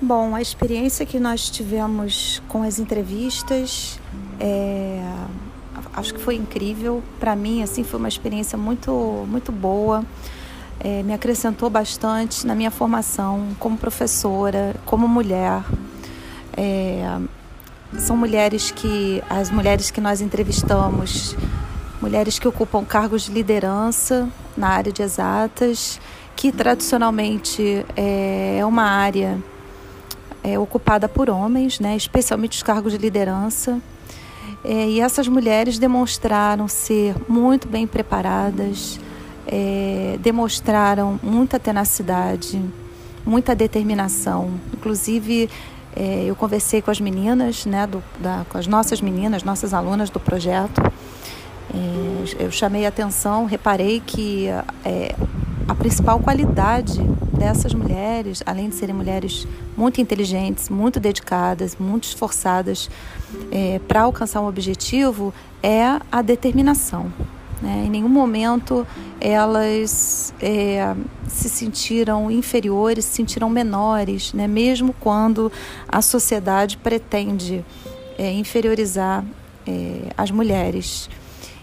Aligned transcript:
Bom, 0.00 0.36
a 0.36 0.40
experiência 0.40 1.04
que 1.04 1.18
nós 1.18 1.50
tivemos 1.50 2.40
com 2.46 2.62
as 2.62 2.78
entrevistas, 2.78 3.98
é, 4.38 5.02
acho 5.92 6.14
que 6.14 6.20
foi 6.20 6.36
incrível. 6.36 7.02
Para 7.18 7.34
mim, 7.34 7.64
assim, 7.64 7.82
foi 7.82 7.98
uma 7.98 8.08
experiência 8.08 8.56
muito, 8.56 8.92
muito 9.28 9.50
boa. 9.50 10.04
É, 10.78 11.02
me 11.02 11.12
acrescentou 11.12 11.68
bastante 11.68 12.46
na 12.46 12.54
minha 12.54 12.70
formação 12.70 13.48
como 13.58 13.76
professora, 13.76 14.76
como 14.86 15.08
mulher. 15.08 15.64
É, 16.56 17.18
são 17.98 18.16
mulheres 18.16 18.70
que, 18.70 19.20
as 19.28 19.50
mulheres 19.50 19.90
que 19.90 20.00
nós 20.00 20.20
entrevistamos, 20.20 21.34
mulheres 22.00 22.38
que 22.38 22.46
ocupam 22.46 22.84
cargos 22.84 23.22
de 23.22 23.32
liderança 23.32 24.28
na 24.56 24.68
área 24.68 24.92
de 24.92 25.02
exatas, 25.02 26.00
que 26.36 26.52
tradicionalmente 26.52 27.84
é 27.96 28.64
uma 28.64 28.84
área 28.84 29.42
é, 30.42 30.58
ocupada 30.58 31.08
por 31.08 31.28
homens, 31.28 31.80
né, 31.80 31.96
especialmente 31.96 32.56
os 32.56 32.62
cargos 32.62 32.92
de 32.92 32.98
liderança. 32.98 33.80
É, 34.64 34.88
e 34.88 35.00
essas 35.00 35.28
mulheres 35.28 35.78
demonstraram 35.78 36.66
ser 36.66 37.14
muito 37.28 37.68
bem 37.68 37.86
preparadas, 37.86 38.98
é, 39.46 40.18
demonstraram 40.20 41.18
muita 41.22 41.58
tenacidade, 41.58 42.60
muita 43.24 43.54
determinação. 43.54 44.50
Inclusive, 44.72 45.48
é, 45.94 46.24
eu 46.26 46.34
conversei 46.34 46.82
com 46.82 46.90
as 46.90 47.00
meninas, 47.00 47.66
né, 47.66 47.86
do, 47.86 48.02
da, 48.20 48.44
com 48.48 48.58
as 48.58 48.66
nossas 48.66 49.00
meninas, 49.00 49.42
nossas 49.42 49.72
alunas 49.72 50.10
do 50.10 50.20
projeto. 50.20 50.80
É, 51.74 52.44
eu 52.44 52.50
chamei 52.50 52.86
a 52.86 52.88
atenção, 52.88 53.44
reparei 53.44 54.00
que 54.04 54.48
é, 54.84 55.14
a 55.68 55.74
principal 55.74 56.18
qualidade 56.18 56.98
dessas 57.38 57.74
mulheres, 57.74 58.42
além 58.46 58.70
de 58.70 58.74
serem 58.74 58.94
mulheres 58.94 59.46
muito 59.76 60.00
inteligentes, 60.00 60.70
muito 60.70 60.98
dedicadas, 60.98 61.76
muito 61.78 62.04
esforçadas 62.04 62.90
é, 63.52 63.78
para 63.86 64.00
alcançar 64.00 64.40
um 64.40 64.48
objetivo, 64.48 65.32
é 65.62 65.84
a 66.10 66.22
determinação. 66.22 67.12
Né? 67.60 67.84
Em 67.86 67.90
nenhum 67.90 68.08
momento 68.08 68.86
elas 69.20 70.32
é, 70.40 70.94
se 71.28 71.50
sentiram 71.50 72.30
inferiores, 72.30 73.04
se 73.04 73.16
sentiram 73.16 73.50
menores, 73.50 74.32
né? 74.32 74.48
mesmo 74.48 74.94
quando 74.98 75.52
a 75.86 76.00
sociedade 76.00 76.78
pretende 76.78 77.62
é, 78.16 78.32
inferiorizar 78.32 79.22
é, 79.66 80.12
as 80.16 80.30
mulheres. 80.30 81.10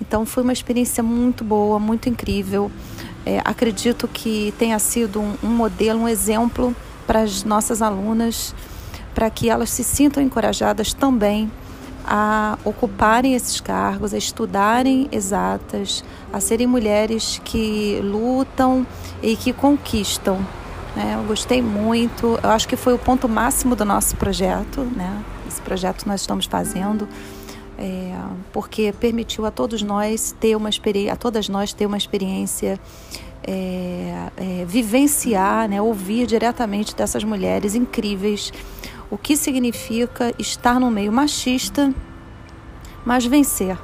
Então 0.00 0.26
foi 0.26 0.42
uma 0.42 0.52
experiência 0.52 1.02
muito 1.02 1.42
boa, 1.42 1.78
muito 1.78 2.08
incrível. 2.08 2.70
É, 3.26 3.40
acredito 3.44 4.06
que 4.06 4.54
tenha 4.56 4.78
sido 4.78 5.20
um, 5.20 5.34
um 5.42 5.48
modelo, 5.48 6.02
um 6.02 6.08
exemplo 6.08 6.74
para 7.08 7.22
as 7.22 7.42
nossas 7.42 7.82
alunas, 7.82 8.54
para 9.12 9.28
que 9.28 9.50
elas 9.50 9.70
se 9.70 9.82
sintam 9.82 10.22
encorajadas 10.22 10.92
também 10.92 11.50
a 12.06 12.56
ocuparem 12.64 13.34
esses 13.34 13.60
cargos, 13.60 14.14
a 14.14 14.18
estudarem 14.18 15.08
exatas, 15.10 16.04
a 16.32 16.38
serem 16.38 16.68
mulheres 16.68 17.40
que 17.44 18.00
lutam 18.00 18.86
e 19.20 19.34
que 19.34 19.52
conquistam. 19.52 20.38
Né? 20.94 21.16
Eu 21.16 21.24
gostei 21.24 21.60
muito, 21.60 22.38
eu 22.40 22.50
acho 22.50 22.68
que 22.68 22.76
foi 22.76 22.94
o 22.94 22.98
ponto 22.98 23.28
máximo 23.28 23.74
do 23.74 23.84
nosso 23.84 24.14
projeto, 24.14 24.82
né? 24.82 25.20
esse 25.48 25.60
projeto 25.62 26.04
que 26.04 26.08
nós 26.08 26.20
estamos 26.20 26.46
fazendo 26.46 27.08
é, 27.78 28.14
porque 28.52 28.92
permitiu 28.92 29.44
a 29.46 29.50
todos 29.50 29.82
nós 29.82 30.34
ter 30.38 30.56
uma 30.56 30.68
experiência, 30.68 31.12
a 31.12 31.16
todas 31.16 31.48
nós 31.48 31.72
ter 31.72 31.86
uma 31.86 31.96
experiência, 31.96 32.80
é, 33.42 34.30
é, 34.36 34.64
vivenciar, 34.66 35.68
né, 35.68 35.80
ouvir 35.80 36.26
diretamente 36.26 36.94
dessas 36.94 37.22
mulheres 37.22 37.74
incríveis 37.74 38.52
o 39.10 39.16
que 39.16 39.36
significa 39.36 40.34
estar 40.38 40.80
no 40.80 40.90
meio 40.90 41.12
machista, 41.12 41.94
mas 43.04 43.24
vencer 43.24 43.78